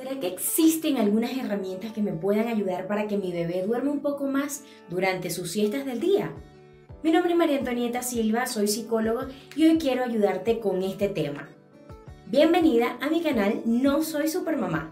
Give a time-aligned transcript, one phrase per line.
[0.00, 4.00] ¿Será que existen algunas herramientas que me puedan ayudar para que mi bebé duerma un
[4.00, 6.32] poco más durante sus siestas del día?
[7.02, 11.50] Mi nombre es María Antonieta Silva, soy psicólogo y hoy quiero ayudarte con este tema.
[12.28, 14.90] Bienvenida a mi canal No Soy Supermamá.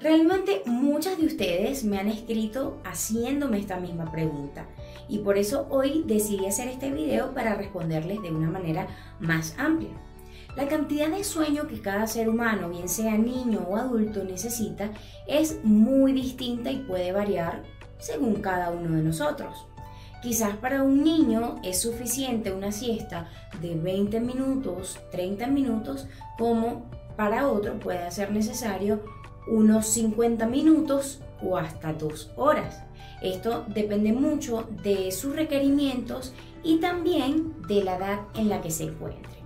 [0.00, 4.70] Realmente muchas de ustedes me han escrito haciéndome esta misma pregunta
[5.06, 8.86] y por eso hoy decidí hacer este video para responderles de una manera
[9.20, 9.90] más amplia.
[10.56, 14.90] La cantidad de sueño que cada ser humano, bien sea niño o adulto, necesita
[15.28, 17.62] es muy distinta y puede variar
[17.98, 19.66] según cada uno de nosotros.
[20.22, 23.28] Quizás para un niño es suficiente una siesta
[23.60, 29.02] de 20 minutos, 30 minutos, como para otro puede ser necesario
[29.46, 32.82] unos 50 minutos o hasta dos horas.
[33.22, 38.84] Esto depende mucho de sus requerimientos y también de la edad en la que se
[38.84, 39.39] encuentre.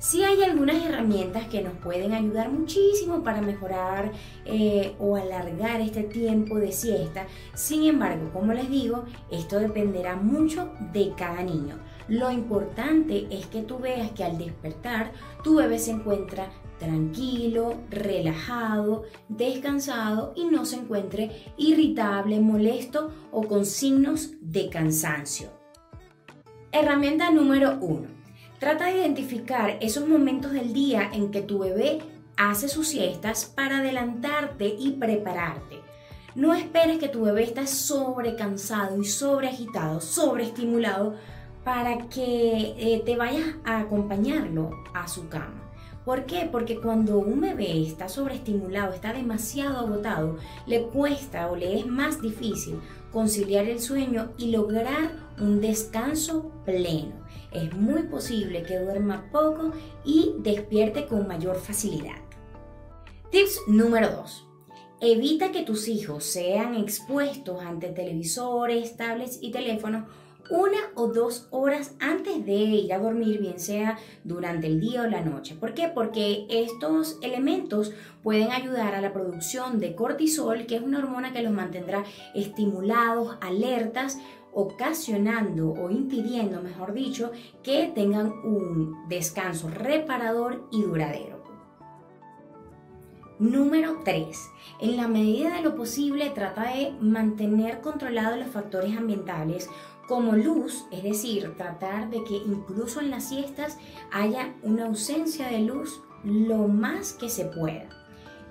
[0.00, 4.12] Sí hay algunas herramientas que nos pueden ayudar muchísimo para mejorar
[4.46, 7.26] eh, o alargar este tiempo de siesta.
[7.52, 11.78] Sin embargo, como les digo, esto dependerá mucho de cada niño.
[12.08, 15.12] Lo importante es que tú veas que al despertar
[15.44, 23.66] tu bebé se encuentra tranquilo, relajado, descansado y no se encuentre irritable, molesto o con
[23.66, 25.50] signos de cansancio.
[26.72, 28.19] Herramienta número 1
[28.60, 32.00] Trata de identificar esos momentos del día en que tu bebé
[32.36, 35.80] hace sus siestas para adelantarte y prepararte.
[36.34, 41.16] No esperes que tu bebé esté sobrecansado y sobreagitado, sobreestimulado
[41.64, 45.69] para que eh, te vayas a acompañarlo a su cama.
[46.10, 46.48] ¿Por qué?
[46.50, 52.20] Porque cuando un bebé está sobreestimulado, está demasiado agotado, le cuesta o le es más
[52.20, 52.80] difícil
[53.12, 57.12] conciliar el sueño y lograr un descanso pleno.
[57.52, 59.70] Es muy posible que duerma poco
[60.04, 62.18] y despierte con mayor facilidad.
[63.30, 64.48] Tips número 2.
[65.02, 70.08] Evita que tus hijos sean expuestos ante televisores, tablets y teléfonos
[70.50, 75.06] una o dos horas antes de ir a dormir, bien sea durante el día o
[75.06, 75.54] la noche.
[75.54, 75.88] ¿Por qué?
[75.88, 81.42] Porque estos elementos pueden ayudar a la producción de cortisol, que es una hormona que
[81.42, 84.18] los mantendrá estimulados, alertas,
[84.52, 87.30] ocasionando o impidiendo, mejor dicho,
[87.62, 91.40] que tengan un descanso reparador y duradero.
[93.38, 94.38] Número 3.
[94.80, 99.70] En la medida de lo posible trata de mantener controlados los factores ambientales
[100.10, 103.78] como luz, es decir, tratar de que incluso en las siestas
[104.10, 107.88] haya una ausencia de luz lo más que se pueda.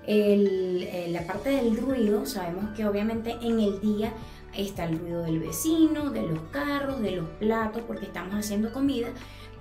[0.06, 4.14] Eh, la parte del ruido, sabemos que obviamente en el día
[4.56, 9.08] está el ruido del vecino, de los carros, de los platos, porque estamos haciendo comida,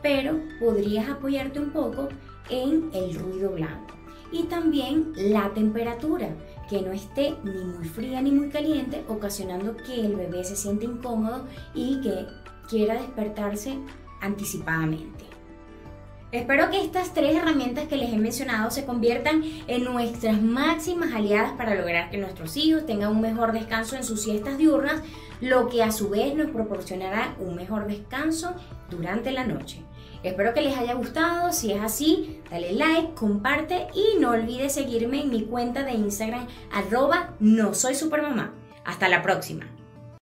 [0.01, 2.07] pero podrías apoyarte un poco
[2.49, 3.98] en el ruido blanco
[4.31, 6.29] y también la temperatura,
[6.69, 10.85] que no esté ni muy fría ni muy caliente, ocasionando que el bebé se siente
[10.85, 12.25] incómodo y que
[12.69, 13.77] quiera despertarse
[14.21, 15.38] anticipadamente.
[16.31, 21.53] Espero que estas tres herramientas que les he mencionado se conviertan en nuestras máximas aliadas
[21.53, 25.01] para lograr que nuestros hijos tengan un mejor descanso en sus siestas diurnas,
[25.41, 28.53] lo que a su vez nos proporcionará un mejor descanso
[28.91, 29.81] durante la noche.
[30.21, 35.21] Espero que les haya gustado, si es así, dale like, comparte y no olvides seguirme
[35.21, 38.53] en mi cuenta de Instagram arroba no soy supermamá.
[38.85, 39.78] Hasta la próxima.